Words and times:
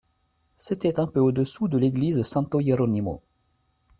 C’était 0.57 0.99
un 0.99 1.05
peu 1.05 1.19
au-dessous 1.19 1.67
de 1.67 1.77
l’église 1.77 2.23
santo-Hieronimo. 2.23 3.21